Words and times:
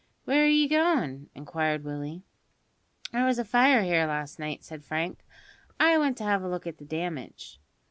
"Where 0.25 0.45
are 0.45 0.47
ye 0.47 0.67
goin'?" 0.67 1.29
inquired 1.35 1.83
Willie. 1.83 2.23
"There 3.11 3.23
was 3.23 3.37
a 3.37 3.45
fire 3.45 3.83
here 3.83 4.07
last 4.07 4.39
night," 4.39 4.63
said 4.63 4.83
Frank; 4.83 5.23
"I 5.79 5.95
want 5.99 6.17
to 6.17 6.23
have 6.23 6.41
a 6.41 6.49
look 6.49 6.65
at 6.65 6.79
the 6.79 6.85
damage." 6.85 7.59